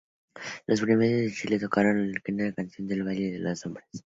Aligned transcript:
Los 0.65 0.81
Prisioneros 0.81 1.27
de 1.29 1.31
Chile 1.31 1.59
tocaron 1.59 1.95
la 2.07 2.13
legendaria 2.15 2.53
canción 2.53 2.89
"El 2.91 3.03
Baile 3.03 3.33
de 3.33 3.37
los 3.37 3.51
que 3.51 3.55
Sobran". 3.69 3.83